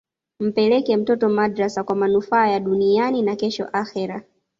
[0.39, 4.23] mpeleke mtoto madrasa kwa manufaa ya duniani na kesho akhera